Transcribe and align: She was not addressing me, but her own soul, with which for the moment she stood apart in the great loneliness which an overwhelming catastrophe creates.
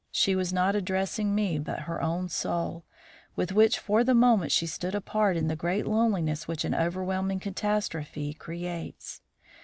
She 0.11 0.35
was 0.35 0.51
not 0.51 0.75
addressing 0.75 1.35
me, 1.35 1.59
but 1.59 1.81
her 1.81 2.01
own 2.01 2.27
soul, 2.27 2.85
with 3.35 3.51
which 3.51 3.77
for 3.77 4.03
the 4.03 4.15
moment 4.15 4.51
she 4.51 4.65
stood 4.65 4.95
apart 4.95 5.37
in 5.37 5.47
the 5.47 5.55
great 5.55 5.85
loneliness 5.85 6.47
which 6.47 6.65
an 6.65 6.73
overwhelming 6.73 7.39
catastrophe 7.39 8.33
creates. 8.33 9.21